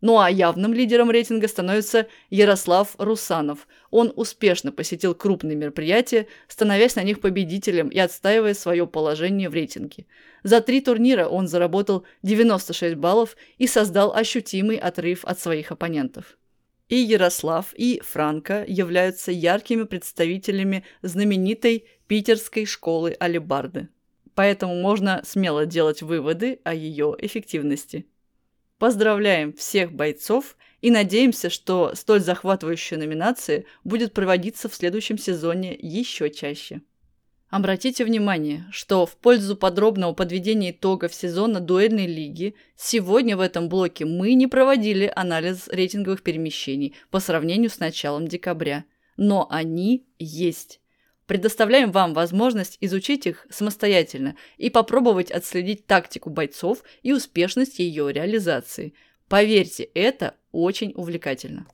Ну 0.00 0.20
а 0.20 0.30
явным 0.30 0.74
лидером 0.74 1.10
рейтинга 1.10 1.48
становится 1.48 2.06
Ярослав 2.30 2.94
Русанов. 2.98 3.66
Он 3.90 4.12
успешно 4.14 4.70
посетил 4.70 5.16
крупные 5.16 5.56
мероприятия, 5.56 6.28
становясь 6.46 6.94
на 6.94 7.02
них 7.02 7.20
победителем 7.20 7.88
и 7.88 7.98
отстаивая 7.98 8.54
свое 8.54 8.86
положение 8.86 9.48
в 9.48 9.54
рейтинге. 9.54 10.06
За 10.44 10.60
три 10.60 10.80
турнира 10.82 11.26
он 11.26 11.48
заработал 11.48 12.06
96 12.22 12.94
баллов 12.94 13.36
и 13.58 13.66
создал 13.66 14.14
ощутимый 14.14 14.76
отрыв 14.76 15.24
от 15.24 15.40
своих 15.40 15.72
оппонентов. 15.72 16.36
И 16.92 16.96
Ярослав, 16.96 17.72
и 17.74 18.02
Франко 18.04 18.66
являются 18.68 19.32
яркими 19.32 19.84
представителями 19.84 20.84
знаменитой 21.00 21.86
питерской 22.06 22.66
школы 22.66 23.16
алибарды. 23.18 23.88
Поэтому 24.34 24.74
можно 24.74 25.22
смело 25.24 25.64
делать 25.64 26.02
выводы 26.02 26.60
о 26.64 26.74
ее 26.74 27.16
эффективности. 27.18 28.04
Поздравляем 28.76 29.54
всех 29.54 29.90
бойцов 29.90 30.54
и 30.82 30.90
надеемся, 30.90 31.48
что 31.48 31.92
столь 31.94 32.20
захватывающая 32.20 32.98
номинация 32.98 33.64
будет 33.84 34.12
проводиться 34.12 34.68
в 34.68 34.74
следующем 34.74 35.16
сезоне 35.16 35.74
еще 35.80 36.28
чаще. 36.28 36.82
Обратите 37.52 38.06
внимание, 38.06 38.64
что 38.70 39.04
в 39.04 39.14
пользу 39.18 39.56
подробного 39.56 40.14
подведения 40.14 40.70
итогов 40.70 41.12
сезона 41.12 41.60
дуэльной 41.60 42.06
лиги 42.06 42.54
сегодня 42.76 43.36
в 43.36 43.40
этом 43.40 43.68
блоке 43.68 44.06
мы 44.06 44.32
не 44.32 44.46
проводили 44.46 45.12
анализ 45.14 45.68
рейтинговых 45.68 46.22
перемещений 46.22 46.94
по 47.10 47.20
сравнению 47.20 47.68
с 47.68 47.78
началом 47.78 48.26
декабря. 48.26 48.86
Но 49.18 49.46
они 49.50 50.06
есть. 50.18 50.80
Предоставляем 51.26 51.92
вам 51.92 52.14
возможность 52.14 52.78
изучить 52.80 53.26
их 53.26 53.46
самостоятельно 53.50 54.34
и 54.56 54.70
попробовать 54.70 55.30
отследить 55.30 55.86
тактику 55.86 56.30
бойцов 56.30 56.82
и 57.02 57.12
успешность 57.12 57.80
ее 57.80 58.10
реализации. 58.10 58.94
Поверьте, 59.28 59.82
это 59.92 60.36
очень 60.52 60.94
увлекательно. 60.96 61.66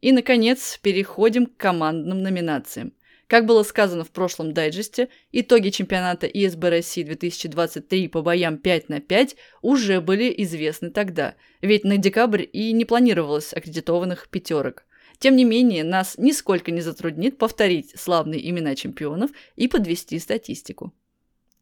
И, 0.00 0.10
наконец, 0.10 0.78
переходим 0.82 1.44
к 1.44 1.58
командным 1.58 2.22
номинациям. 2.22 2.94
Как 3.28 3.44
было 3.44 3.62
сказано 3.62 4.04
в 4.04 4.10
прошлом 4.10 4.54
дайджесте, 4.54 5.10
итоги 5.32 5.68
чемпионата 5.68 6.26
ИСБ 6.26 6.70
России 6.70 7.02
2023 7.02 8.08
по 8.08 8.22
боям 8.22 8.56
5 8.56 8.88
на 8.88 9.00
5 9.00 9.36
уже 9.60 10.00
были 10.00 10.34
известны 10.44 10.90
тогда, 10.90 11.34
ведь 11.60 11.84
на 11.84 11.98
декабрь 11.98 12.46
и 12.50 12.72
не 12.72 12.86
планировалось 12.86 13.52
аккредитованных 13.52 14.28
пятерок. 14.30 14.86
Тем 15.18 15.36
не 15.36 15.44
менее, 15.44 15.84
нас 15.84 16.16
нисколько 16.16 16.70
не 16.70 16.80
затруднит 16.80 17.36
повторить 17.36 17.92
славные 18.00 18.48
имена 18.48 18.74
чемпионов 18.74 19.30
и 19.56 19.68
подвести 19.68 20.18
статистику. 20.18 20.94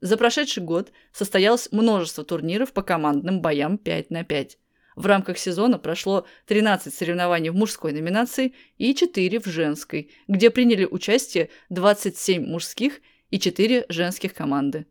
За 0.00 0.16
прошедший 0.16 0.62
год 0.62 0.92
состоялось 1.12 1.72
множество 1.72 2.22
турниров 2.22 2.72
по 2.72 2.82
командным 2.82 3.40
боям 3.40 3.76
5 3.76 4.10
на 4.10 4.22
5. 4.22 4.56
В 4.96 5.04
рамках 5.04 5.36
сезона 5.36 5.78
прошло 5.78 6.26
13 6.46 6.92
соревнований 6.92 7.50
в 7.50 7.54
мужской 7.54 7.92
номинации 7.92 8.54
и 8.78 8.94
4 8.94 9.40
в 9.40 9.46
женской, 9.46 10.10
где 10.26 10.48
приняли 10.48 10.86
участие 10.86 11.50
27 11.68 12.46
мужских 12.46 13.00
и 13.30 13.38
4 13.38 13.86
женских 13.90 14.32
команды. 14.32 14.86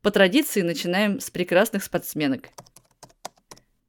По 0.00 0.12
традиции 0.12 0.62
начинаем 0.62 1.18
с 1.18 1.28
прекрасных 1.30 1.82
спортсменок. 1.82 2.50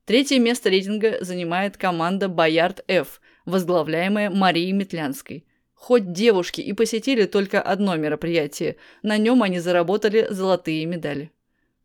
Третье 0.05 0.39
место 0.39 0.69
рейтинга 0.69 1.23
занимает 1.23 1.77
команда 1.77 2.29
«Боярд 2.29 2.83
Ф», 2.87 3.21
возглавляемая 3.45 4.31
Марией 4.31 4.71
Метлянской. 4.71 5.45
Хоть 5.75 6.13
девушки 6.13 6.61
и 6.61 6.73
посетили 6.73 7.25
только 7.25 7.61
одно 7.61 7.95
мероприятие, 7.95 8.77
на 9.03 9.17
нем 9.17 9.43
они 9.43 9.59
заработали 9.59 10.27
золотые 10.29 10.85
медали. 10.85 11.31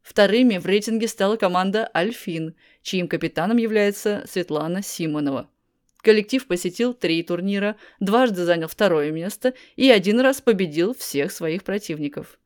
Вторыми 0.08 0.56
в 0.56 0.64
рейтинге 0.64 1.06
стала 1.06 1.36
команда 1.36 1.90
«Альфин», 1.94 2.54
чьим 2.88 3.06
капитаном 3.06 3.58
является 3.58 4.24
Светлана 4.26 4.82
Симонова. 4.82 5.50
Коллектив 6.00 6.46
посетил 6.46 6.94
три 6.94 7.22
турнира, 7.22 7.76
дважды 8.00 8.46
занял 8.46 8.66
второе 8.66 9.10
место 9.10 9.52
и 9.76 9.90
один 9.90 10.20
раз 10.20 10.40
победил 10.40 10.94
всех 10.94 11.30
своих 11.30 11.64
противников. 11.64 12.38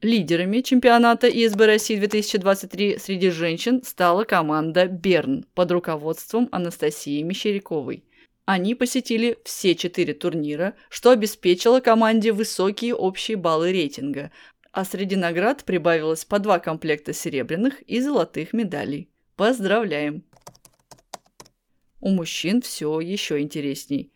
Лидерами 0.00 0.60
чемпионата 0.60 1.28
ИСБ 1.28 1.66
России 1.66 1.96
2023 1.96 2.98
среди 2.98 3.30
женщин 3.30 3.82
стала 3.82 4.22
команда 4.22 4.86
«Берн» 4.86 5.46
под 5.52 5.72
руководством 5.72 6.48
Анастасии 6.52 7.20
Мещеряковой. 7.22 8.04
Они 8.44 8.76
посетили 8.76 9.38
все 9.44 9.74
четыре 9.74 10.14
турнира, 10.14 10.74
что 10.90 11.10
обеспечило 11.10 11.80
команде 11.80 12.30
высокие 12.30 12.94
общие 12.94 13.36
баллы 13.36 13.72
рейтинга, 13.72 14.30
а 14.70 14.84
среди 14.84 15.16
наград 15.16 15.64
прибавилось 15.64 16.24
по 16.24 16.38
два 16.38 16.60
комплекта 16.60 17.12
серебряных 17.12 17.82
и 17.82 18.00
золотых 18.00 18.52
медалей. 18.52 19.11
Поздравляем! 19.42 20.22
У 21.98 22.10
мужчин 22.10 22.62
все 22.62 23.00
еще 23.00 23.40
интересней. 23.40 24.12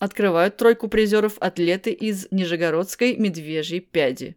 Открывают 0.00 0.56
тройку 0.56 0.88
призеров 0.88 1.38
атлеты 1.38 1.92
из 1.92 2.26
Нижегородской 2.32 3.14
медвежьей 3.14 3.78
пяди. 3.78 4.34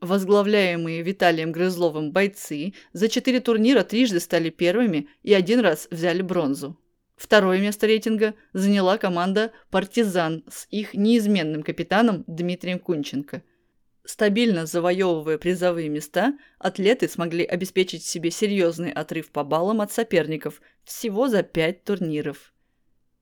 Возглавляемые 0.00 1.02
Виталием 1.02 1.52
Грызловым 1.52 2.10
бойцы 2.10 2.74
за 2.92 3.08
четыре 3.08 3.38
турнира 3.38 3.84
трижды 3.84 4.18
стали 4.18 4.50
первыми 4.50 5.06
и 5.22 5.32
один 5.32 5.60
раз 5.60 5.86
взяли 5.92 6.22
бронзу. 6.22 6.76
Второе 7.14 7.60
место 7.60 7.86
рейтинга 7.86 8.34
заняла 8.52 8.98
команда 8.98 9.52
«Партизан» 9.70 10.42
с 10.48 10.66
их 10.68 10.94
неизменным 10.94 11.62
капитаном 11.62 12.24
Дмитрием 12.26 12.80
Кунченко. 12.80 13.44
Стабильно 14.06 14.66
завоевывая 14.66 15.36
призовые 15.36 15.88
места, 15.88 16.38
атлеты 16.58 17.08
смогли 17.08 17.44
обеспечить 17.44 18.04
себе 18.04 18.30
серьезный 18.30 18.92
отрыв 18.92 19.30
по 19.30 19.44
баллам 19.44 19.80
от 19.80 19.92
соперников 19.92 20.62
всего 20.84 21.28
за 21.28 21.42
пять 21.42 21.84
турниров. 21.84 22.54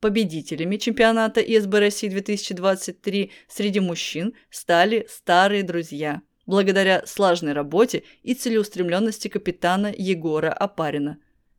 Победителями 0.00 0.76
чемпионата 0.76 1.40
ИСБ 1.40 1.80
России 1.80 2.08
2023 2.08 3.32
среди 3.48 3.80
мужчин 3.80 4.34
стали 4.50 5.06
старые 5.08 5.62
друзья– 5.62 6.22
благодаря 6.46 7.02
слаженной 7.06 7.52
работе 7.52 8.04
и 8.22 8.34
целеустремленности 8.34 9.28
капитана 9.28 9.92
Егора 9.96 10.52
Апарина, 10.52 11.18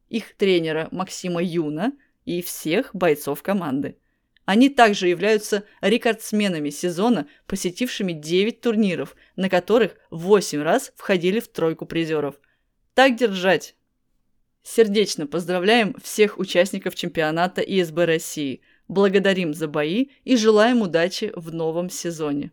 их 0.10 0.36
тренера 0.36 0.88
Максима 0.92 1.42
Юна 1.44 1.94
и 2.26 2.42
всех 2.42 2.92
бойцов 2.94 3.42
команды. 3.42 3.98
Они 4.46 4.70
также 4.70 5.08
являются 5.08 5.64
рекордсменами 5.82 6.70
сезона, 6.70 7.28
посетившими 7.48 8.14
9 8.14 8.62
турниров, 8.62 9.16
на 9.36 9.50
которых 9.50 9.96
8 10.12 10.62
раз 10.62 10.94
входили 10.96 11.40
в 11.40 11.48
тройку 11.48 11.86
призеров. 11.86 12.36
Так 12.94 13.16
держать! 13.16 13.76
Сердечно 14.64 15.28
поздравляем 15.28 15.96
всех 16.02 16.40
участников 16.40 16.96
чемпионата 16.96 17.62
ИСБ 17.62 18.06
России, 18.06 18.62
благодарим 18.88 19.54
за 19.54 19.68
бои 19.68 20.08
и 20.24 20.38
желаем 20.38 20.82
удачи 20.82 21.32
в 21.36 21.54
новом 21.54 21.90
сезоне. 21.90 22.52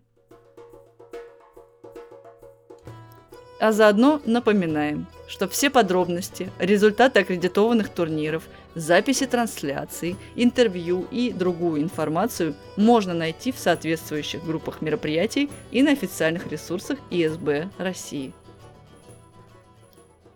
А 3.61 3.71
заодно 3.71 4.21
напоминаем, 4.27 5.07
что 5.29 5.49
все 5.49 5.71
подробности, 5.71 6.51
результаты 6.59 7.21
аккредитованных 7.21 7.91
турниров, 7.91 8.49
записи 8.75 9.27
трансляций, 9.27 10.17
интервью 10.37 11.07
и 11.11 11.33
другую 11.33 11.83
информацию 11.83 12.55
можно 12.77 13.15
найти 13.15 13.53
в 13.53 13.59
соответствующих 13.59 14.45
группах 14.45 14.83
мероприятий 14.83 15.51
и 15.71 15.83
на 15.83 15.93
официальных 15.93 16.51
ресурсах 16.51 16.99
ИСБ 17.11 17.71
России. 17.79 18.33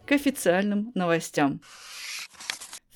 К 0.05 0.12
официальным 0.12 0.93
новостям. 0.95 1.61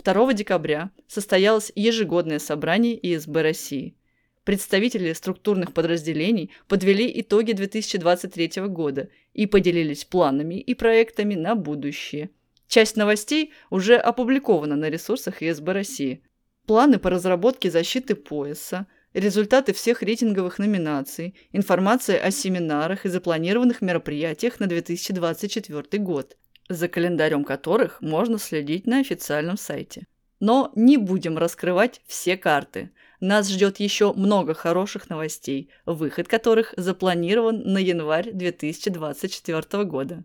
2 0.03 0.33
декабря 0.33 0.91
состоялось 1.07 1.73
ежегодное 1.75 2.39
собрание 2.39 2.99
ИСБ 3.03 3.43
России– 3.43 3.95
Представители 4.45 5.13
структурных 5.13 5.73
подразделений 5.75 6.51
подвели 6.67 7.09
итоги 7.21 7.53
2023 7.53 8.67
года 8.69 9.11
и 9.35 9.47
поделились 9.47 10.05
планами 10.05 10.55
и 10.55 10.75
проектами 10.75 11.35
на 11.35 11.55
будущее. 11.55 12.31
Часть 12.71 12.97
новостей 12.97 13.53
уже 13.69 13.97
опубликована 13.97 14.77
на 14.77 14.89
ресурсах 14.89 15.43
ИСБ 15.43 15.73
России. 15.73 16.23
Планы 16.67 17.01
по 17.01 17.11
разработке 17.11 17.69
защиты 17.69 18.15
пояса, 18.15 18.87
результаты 19.13 19.73
всех 19.73 20.05
рейтинговых 20.05 20.61
номинаций, 20.61 21.35
информация 21.51 22.19
о 22.21 22.31
семинарах 22.31 23.05
и 23.05 23.09
запланированных 23.09 23.83
мероприятиях 23.83 24.61
на 24.61 24.69
2024 24.69 26.03
год, 26.03 26.37
за 26.69 26.87
календарем 26.87 27.43
которых 27.43 28.01
можно 28.01 28.39
следить 28.39 28.87
на 28.87 29.01
официальном 29.01 29.57
сайте. 29.57 30.07
Но 30.39 30.71
не 30.77 30.97
будем 30.97 31.37
раскрывать 31.39 32.01
все 32.07 32.37
карты– 32.37 32.93
нас 33.21 33.51
ждет 33.51 33.81
еще 33.81 34.15
много 34.15 34.55
хороших 34.55 35.11
новостей, 35.11 35.69
выход 35.85 36.27
которых 36.27 36.73
запланирован 36.79 37.61
на 37.65 37.77
январь 37.77 38.33
2024 38.33 39.85
года. 39.85 40.25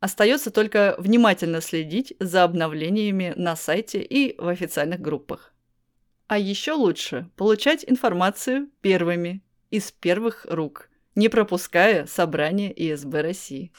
Остается 0.00 0.50
только 0.50 0.94
внимательно 0.98 1.60
следить 1.60 2.14
за 2.20 2.44
обновлениями 2.44 3.32
на 3.36 3.56
сайте 3.56 4.02
и 4.02 4.38
в 4.38 4.48
официальных 4.48 5.00
группах. 5.00 5.54
А 6.26 6.38
еще 6.38 6.72
лучше 6.72 7.30
получать 7.36 7.84
информацию 7.86 8.68
первыми, 8.80 9.42
из 9.70 9.90
первых 9.92 10.46
рук, 10.48 10.90
не 11.14 11.28
пропуская 11.28 12.06
собрание 12.06 12.72
ИСБ 12.74 13.22
России. 13.22 13.72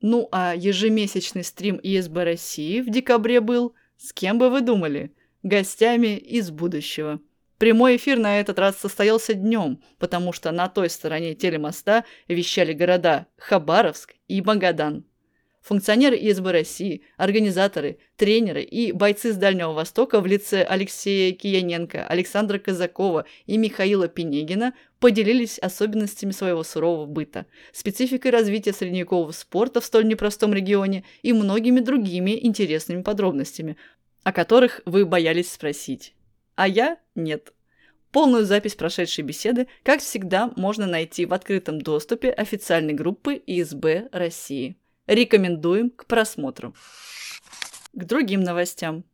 Ну 0.00 0.28
а 0.32 0.54
ежемесячный 0.54 1.44
стрим 1.44 1.80
ИСБ 1.82 2.24
России 2.24 2.80
в 2.80 2.90
декабре 2.90 3.40
был, 3.40 3.74
с 3.96 4.12
кем 4.12 4.38
бы 4.38 4.50
вы 4.50 4.60
думали, 4.60 5.14
гостями 5.42 6.16
из 6.16 6.50
будущего– 6.50 7.20
Прямой 7.60 7.96
эфир 7.96 8.18
на 8.18 8.40
этот 8.40 8.58
раз 8.58 8.78
состоялся 8.78 9.34
днем, 9.34 9.82
потому 9.98 10.32
что 10.32 10.50
на 10.50 10.70
той 10.70 10.88
стороне 10.88 11.34
телемоста 11.34 12.06
вещали 12.26 12.72
города 12.72 13.26
Хабаровск 13.36 14.14
и 14.30 14.40
Магадан. 14.42 15.04
Функционеры 15.60 16.16
ИСБ 16.16 16.52
России, 16.52 17.02
организаторы, 17.18 17.98
тренеры 18.16 18.62
и 18.62 18.92
бойцы 18.92 19.32
с 19.32 19.36
Дальнего 19.36 19.72
Востока 19.72 20.20
в 20.20 20.26
лице 20.26 20.62
Алексея 20.62 21.32
Кияненко, 21.32 22.06
Александра 22.06 22.58
Казакова 22.58 23.26
и 23.44 23.58
Михаила 23.58 24.08
Пенегина 24.08 24.72
поделились 25.00 25.58
особенностями 25.58 26.30
своего 26.30 26.62
сурового 26.62 27.04
быта, 27.04 27.44
спецификой 27.72 28.30
развития 28.30 28.72
средневекового 28.72 29.32
спорта 29.32 29.82
в 29.82 29.84
столь 29.84 30.06
непростом 30.06 30.54
регионе 30.54 31.04
и 31.22 31.34
многими 31.34 31.80
другими 31.80 32.38
интересными 32.42 33.02
подробностями, 33.02 33.76
о 34.22 34.32
которых 34.32 34.80
вы 34.86 35.04
боялись 35.04 35.52
спросить 35.52 36.14
а 36.60 36.68
я– 36.68 36.98
нет. 37.14 37.54
Полную 38.12 38.44
запись 38.44 38.74
прошедшей 38.74 39.22
беседы, 39.22 39.68
как 39.84 40.00
всегда, 40.00 40.50
можно 40.56 40.86
найти 40.86 41.26
в 41.26 41.32
открытом 41.32 41.80
доступе 41.80 42.30
официальной 42.30 42.92
группы 42.92 43.40
ИСБ 43.46 44.08
России. 44.10 44.76
Рекомендуем 45.06 45.90
к 45.90 46.06
просмотру. 46.06 46.74
К 47.92 48.04
другим 48.04 48.40
новостям. 48.42 49.04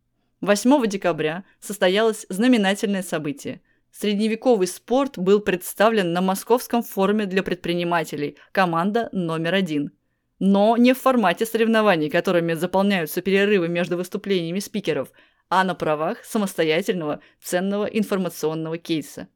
8 0.41 0.87
декабря 0.87 1.45
состоялось 1.61 2.27
знаменательное 2.31 3.03
событие. 3.03 3.61
Средневековый 3.91 4.67
спорт 4.67 5.19
был 5.19 5.41
представлен 5.41 6.13
на 6.13 6.21
Московском 6.21 6.83
форуме 6.83 7.27
для 7.27 7.43
предпринимателей 7.43 8.37
«Команда 8.53 9.09
номер 9.13 9.55
один». 9.55 9.93
Но 10.39 10.77
не 10.77 10.93
в 10.93 11.01
формате 11.01 11.47
соревнований, 11.47 12.11
которыми 12.11 12.53
заполняются 12.53 13.23
перерывы 13.23 13.69
между 13.69 13.97
выступлениями 13.97 14.59
спикеров, 14.59 15.11
а 15.49 15.65
на 15.65 15.75
правах 15.75 16.25
самостоятельного 16.25 17.21
ценного 17.41 17.87
информационного 17.87 18.79
кейса. 18.79 19.29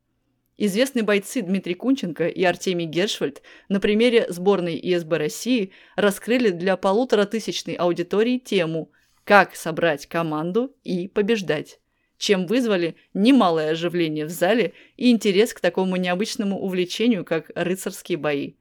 Известные 0.62 1.04
бойцы 1.04 1.40
Дмитрий 1.40 1.74
Кунченко 1.74 2.28
и 2.28 2.44
Артемий 2.44 2.84
Гершвальд 2.84 3.40
на 3.70 3.80
примере 3.80 4.26
сборной 4.28 4.78
ИСБ 4.82 5.16
России 5.16 5.72
раскрыли 5.96 6.50
для 6.50 6.76
полуторатысячной 6.76 7.74
аудитории 7.74 8.38
тему 8.38 8.92
«Как 9.24 9.56
собрать 9.56 10.06
команду 10.06 10.76
и 10.84 11.08
побеждать», 11.08 11.80
чем 12.18 12.46
вызвали 12.46 12.96
немалое 13.14 13.70
оживление 13.70 14.26
в 14.26 14.28
зале 14.28 14.74
и 14.98 15.10
интерес 15.10 15.54
к 15.54 15.60
такому 15.60 15.96
необычному 15.96 16.60
увлечению, 16.60 17.24
как 17.24 17.50
рыцарские 17.54 18.18
бои. 18.18 18.56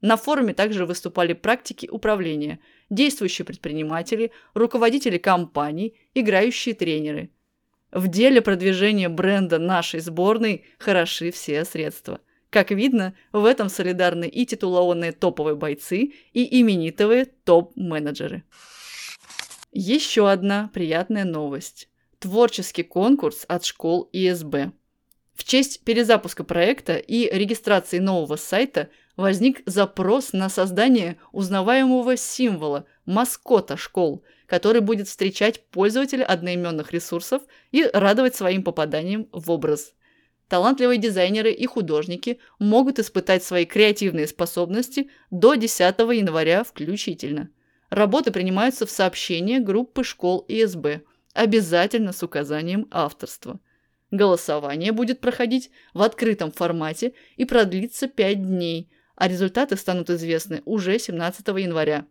На 0.00 0.16
форуме 0.16 0.54
также 0.54 0.86
выступали 0.86 1.32
практики 1.32 1.88
управления, 1.90 2.60
действующие 2.92 3.44
предприниматели, 3.44 4.30
руководители 4.54 5.18
компаний, 5.18 5.96
играющие 6.14 6.74
тренеры. 6.74 7.30
В 7.90 8.08
деле 8.08 8.40
продвижения 8.40 9.08
бренда 9.08 9.58
нашей 9.58 10.00
сборной 10.00 10.64
хороши 10.78 11.30
все 11.30 11.64
средства. 11.64 12.20
Как 12.50 12.70
видно, 12.70 13.14
в 13.32 13.46
этом 13.46 13.70
солидарны 13.70 14.28
и 14.28 14.44
титулованные 14.44 15.12
топовые 15.12 15.56
бойцы, 15.56 16.12
и 16.32 16.60
именитые 16.60 17.24
топ-менеджеры. 17.44 18.44
Еще 19.72 20.30
одна 20.30 20.70
приятная 20.74 21.24
новость. 21.24 21.88
Творческий 22.18 22.82
конкурс 22.82 23.46
от 23.48 23.64
школ 23.64 24.08
ИСБ. 24.12 24.72
В 25.34 25.44
честь 25.44 25.82
перезапуска 25.84 26.44
проекта 26.44 26.96
и 26.96 27.34
регистрации 27.34 27.98
нового 27.98 28.36
сайта 28.36 28.90
возник 29.22 29.62
запрос 29.66 30.32
на 30.32 30.48
создание 30.48 31.16
узнаваемого 31.30 32.16
символа, 32.16 32.86
маскота 33.06 33.76
школ, 33.76 34.24
который 34.46 34.80
будет 34.80 35.06
встречать 35.06 35.64
пользователя 35.70 36.24
одноименных 36.24 36.92
ресурсов 36.92 37.40
и 37.70 37.84
радовать 37.84 38.34
своим 38.34 38.64
попаданием 38.64 39.28
в 39.32 39.50
образ. 39.52 39.94
Талантливые 40.48 40.98
дизайнеры 40.98 41.52
и 41.52 41.64
художники 41.66 42.40
могут 42.58 42.98
испытать 42.98 43.44
свои 43.44 43.64
креативные 43.64 44.26
способности 44.26 45.08
до 45.30 45.54
10 45.54 45.80
января 45.80 46.64
включительно. 46.64 47.48
Работы 47.90 48.32
принимаются 48.32 48.86
в 48.86 48.90
сообщения 48.90 49.60
группы 49.60 50.02
школ 50.02 50.44
ИСБ, 50.48 51.02
обязательно 51.32 52.12
с 52.12 52.24
указанием 52.24 52.88
авторства. 52.90 53.60
Голосование 54.10 54.90
будет 54.90 55.20
проходить 55.20 55.70
в 55.94 56.02
открытом 56.02 56.50
формате 56.50 57.14
и 57.36 57.44
продлится 57.44 58.08
5 58.08 58.42
дней, 58.42 58.90
а 59.16 59.28
результаты 59.28 59.76
станут 59.76 60.10
известны 60.10 60.62
уже 60.64 60.98
17 60.98 61.46
января. 61.48 62.06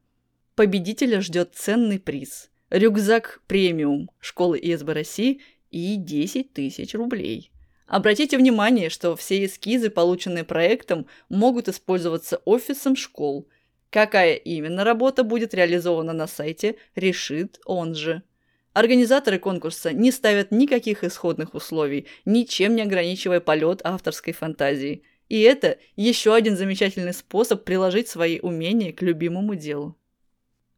Победителя 0.56 1.22
ждет 1.22 1.54
ценный 1.56 2.00
приз– 2.00 2.50
рюкзак 2.70 3.42
премиум 3.48 4.10
школы 4.20 4.60
ИСБ 4.62 4.94
России 4.94 5.42
и 5.70 5.96
10 5.96 6.54
тысяч 6.54 6.94
рублей. 6.94 7.52
Обратите 7.88 8.38
внимание, 8.38 8.90
что 8.90 9.18
все 9.18 9.44
эскизы, 9.44 9.90
полученные 9.90 10.46
проектом, 10.46 11.08
могут 11.28 11.68
использоваться 11.68 12.42
офисом 12.46 12.96
школ. 12.96 13.50
Какая 13.90 14.36
именно 14.36 14.86
работа 14.86 15.24
будет 15.24 15.54
реализована 15.54 16.14
на 16.14 16.28
сайте, 16.28 16.78
решит 16.96 17.60
он 17.66 17.94
же. 17.94 18.24
Организаторы 18.72 19.38
конкурса 19.40 19.92
не 19.92 20.12
ставят 20.12 20.52
никаких 20.52 21.04
исходных 21.04 21.54
условий, 21.54 22.08
ничем 22.24 22.76
не 22.76 22.84
ограничивая 22.84 23.42
полет 23.42 23.82
авторской 23.84 24.32
фантазии. 24.32 25.04
И 25.32 25.40
это 25.44 25.78
еще 25.96 26.36
один 26.36 26.58
замечательный 26.58 27.14
способ 27.14 27.64
приложить 27.64 28.10
свои 28.10 28.42
умения 28.42 28.92
к 28.92 29.02
любимому 29.02 29.56
делу. 29.56 29.98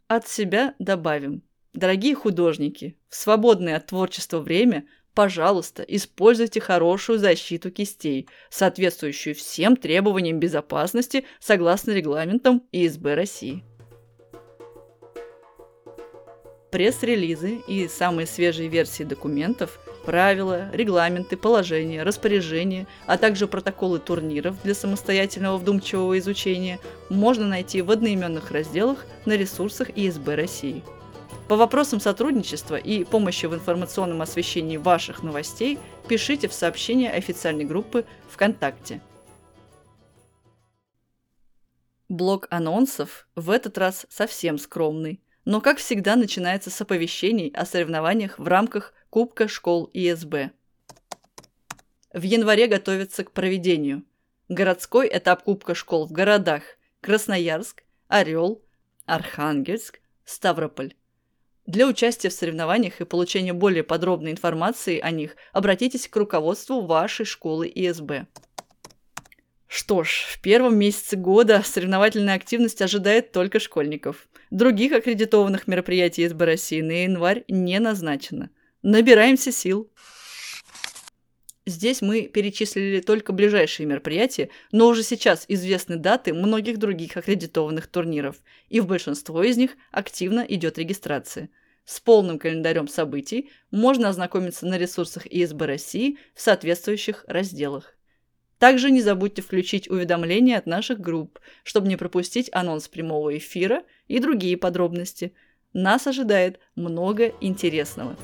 От 0.07 0.27
себя 0.27 0.75
добавим. 0.77 1.41
Дорогие 1.73 2.13
художники, 2.13 2.95
в 3.09 3.15
свободное 3.15 3.77
от 3.77 3.87
творчества 3.87 4.39
время– 4.39 4.85
Пожалуйста, 5.15 5.83
используйте 5.83 6.59
хорошую 6.59 7.19
защиту 7.19 7.69
кистей, 7.69 8.27
соответствующую 8.49 9.35
всем 9.35 9.77
требованиям 9.77 10.39
безопасности 10.39 11.25
согласно 11.39 11.91
регламентам 11.91 12.63
ИСБ 12.71 13.13
России. 13.13 13.63
Пресс-релизы 16.71 17.59
и 17.67 17.87
самые 17.87 18.25
свежие 18.25 18.69
версии 18.69 19.03
документов, 19.03 19.79
правила, 20.05 20.69
регламенты, 20.73 21.37
положения, 21.37 22.03
распоряжения, 22.03 22.87
а 23.05 23.17
также 23.17 23.47
протоколы 23.47 23.99
турниров 23.99 24.61
для 24.63 24.73
самостоятельного 24.73 25.57
вдумчивого 25.57 26.17
изучения 26.19 26.79
можно 27.09 27.47
найти 27.47 27.81
в 27.81 27.91
одноименных 27.91 28.51
разделах 28.51 29.05
на 29.25 29.33
ресурсах 29.33 29.89
ИСБ 29.95 30.35
России– 30.35 30.83
по 31.47 31.57
вопросам 31.57 31.99
сотрудничества 31.99 32.77
и 32.77 33.03
помощи 33.03 33.45
в 33.45 33.53
информационном 33.53 34.21
освещении 34.21 34.77
ваших 34.77 35.23
новостей 35.23 35.77
пишите 36.07 36.47
в 36.47 36.53
сообщение 36.53 37.11
официальной 37.11 37.65
группы 37.65 38.05
ВКонтакте. 38.29 39.01
Блок 42.07 42.47
анонсов 42.49 43.27
в 43.35 43.49
этот 43.49 43.77
раз 43.77 44.05
совсем 44.09 44.57
скромный, 44.57 45.21
но, 45.45 45.59
как 45.59 45.79
всегда, 45.79 46.15
начинается 46.15 46.69
с 46.69 46.79
оповещений 46.79 47.49
о 47.49 47.65
соревнованиях 47.65 48.39
в 48.39 48.47
рамках 48.47 48.93
Кубка 49.13 49.47
школ 49.47 49.91
ИСБ. 49.93 50.49
В 52.13 52.21
январе 52.23 52.65
готовятся 52.65 53.23
к 53.23 53.31
проведению. 53.31 54.05
Городской 54.49 55.07
этап 55.07 55.43
Кубка 55.43 55.75
школ 55.75 56.07
в 56.07 56.11
городах 56.11 56.63
Красноярск, 56.99 57.83
Орел, 58.07 58.63
Архангельск, 59.05 59.99
Ставрополь. 60.25 60.95
Для 61.67 61.85
участия 61.85 62.29
в 62.29 62.33
соревнованиях 62.33 63.01
и 63.01 63.05
получения 63.05 63.53
более 63.53 63.83
подробной 63.83 64.31
информации 64.31 64.99
о 64.99 65.11
них 65.11 65.35
обратитесь 65.51 66.07
к 66.07 66.15
руководству 66.15 66.81
вашей 66.81 67.27
школы 67.27 67.67
ИСБ. 67.67 68.25
Что 69.67 70.03
ж, 70.03 70.25
в 70.27 70.41
первом 70.41 70.75
месяце 70.79 71.17
года 71.17 71.61
соревновательная 71.63 72.33
активность 72.33 72.81
ожидает 72.81 73.31
только 73.31 73.59
школьников. 73.59 74.27
Других 74.49 74.91
аккредитованных 74.91 75.67
мероприятий 75.67 76.25
ИСБ 76.25 76.45
России 76.45 76.81
на 76.81 77.03
январь 77.03 77.43
не 77.47 77.77
назначено. 77.77 78.49
Набираемся 78.83 79.53
сил. 79.53 79.89
Здесь 81.65 82.01
мы 82.01 82.23
перечислили 82.23 82.99
только 82.99 83.31
ближайшие 83.31 83.87
мероприятия, 83.87 84.49
но 84.73 84.89
уже 84.89 85.03
сейчас 85.03 85.45
известны 85.47 85.95
даты 85.95 86.33
многих 86.33 86.77
других 86.79 87.15
аккредитованных 87.15 87.87
турниров, 87.87 88.35
и 88.67 88.81
в 88.81 88.87
большинство 88.87 89.41
из 89.41 89.55
них 89.55 89.77
активно 89.91 90.41
идет 90.41 90.77
регистрация. 90.77 91.49
С 91.85 92.01
полным 92.01 92.37
календарем 92.37 92.89
событий 92.89 93.49
можно 93.71 94.09
ознакомиться 94.09 94.65
на 94.65 94.77
ресурсах 94.77 95.27
ИСБ 95.27 95.65
России 95.65 96.17
в 96.35 96.41
соответствующих 96.41 97.23
разделах. 97.29 97.97
Также 98.59 98.91
не 98.91 99.01
забудьте 99.01 99.41
включить 99.41 99.89
уведомления 99.89 100.57
от 100.57 100.65
наших 100.65 100.99
групп, 100.99 101.39
чтобы 101.63 101.87
не 101.87 101.95
пропустить 101.95 102.49
анонс 102.51 102.89
прямого 102.89 103.37
эфира 103.37 103.83
и 104.09 104.19
другие 104.19 104.57
подробности. 104.57 105.33
Нас 105.71 106.05
ожидает 106.05 106.59
много 106.75 107.31
интересного. 107.39 108.17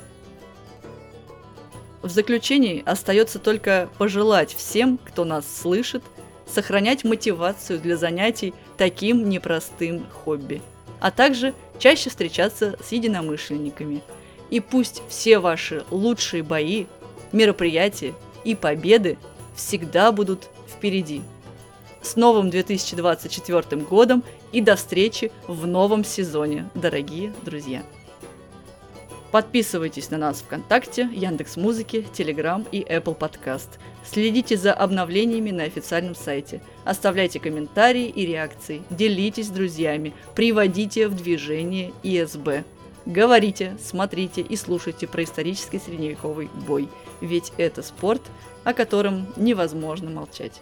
В 2.01 2.09
заключении 2.09 2.81
остается 2.85 3.39
только 3.39 3.89
пожелать 3.97 4.53
всем, 4.53 4.97
кто 4.97 5.25
нас 5.25 5.45
слышит, 5.61 6.03
сохранять 6.47 7.03
мотивацию 7.03 7.79
для 7.79 7.97
занятий 7.97 8.53
таким 8.77 9.29
непростым 9.29 10.05
хобби, 10.23 10.61
а 10.99 11.11
также 11.11 11.53
чаще 11.77 12.09
встречаться 12.09 12.77
с 12.81 12.91
единомышленниками. 12.91 14.01
И 14.49 14.61
пусть 14.61 15.03
все 15.09 15.39
ваши 15.39 15.83
лучшие 15.91 16.41
бои, 16.41 16.85
мероприятия 17.31 18.13
и 18.43 18.55
победы 18.55 19.17
всегда 19.55 20.11
будут 20.11 20.49
впереди. 20.67 21.21
С 22.01 22.15
новым 22.15 22.49
2024 22.49 23.81
годом 23.81 24.23
и 24.53 24.61
до 24.61 24.77
встречи 24.77 25.31
в 25.47 25.67
новом 25.67 26.05
сезоне, 26.05 26.69
дорогие 26.73 27.33
друзья! 27.43 27.83
Подписывайтесь 29.31 30.09
на 30.09 30.17
нас 30.17 30.41
ВКонтакте, 30.41 31.07
Яндекс 31.13 31.55
Музыки, 31.55 32.07
Телеграм 32.13 32.65
и 32.71 32.81
Apple 32.81 33.15
Podcast. 33.15 33.77
Следите 34.03 34.57
за 34.57 34.73
обновлениями 34.73 35.51
на 35.51 35.63
официальном 35.63 36.15
сайте. 36.15 36.61
Оставляйте 36.83 37.39
комментарии 37.39 38.07
и 38.07 38.25
реакции. 38.25 38.81
Делитесь 38.89 39.47
с 39.47 39.51
друзьями. 39.51 40.15
Приводите 40.33 41.07
в 41.07 41.15
движение 41.15 41.93
ИСБ. 42.01 42.63
Говорите, 43.05 43.77
смотрите 43.79 44.41
и 44.41 44.55
слушайте 44.55 45.07
про 45.07 45.23
исторический 45.23 45.79
средневековый 45.79 46.49
бой. 46.67 46.89
Ведь 47.21 47.53
это 47.57 47.83
спорт, 47.83 48.23
о 48.63 48.73
котором 48.73 49.27
невозможно 49.35 50.09
молчать. 50.09 50.61